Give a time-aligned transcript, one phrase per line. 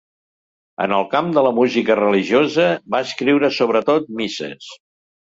[0.85, 2.65] En el camp de la música religiosa
[2.95, 4.73] va escriure sobretot misses.